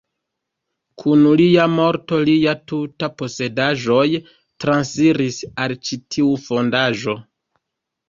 Kun 1.03 1.27
lia 1.41 1.65
morto 1.73 2.21
lia 2.31 2.55
tuta 2.73 3.11
posedaĵoj 3.21 4.09
transiris 4.67 5.41
al 5.55 5.81
ĉi 5.87 6.05
tiu 6.13 6.37
fondaĵo. 6.51 7.21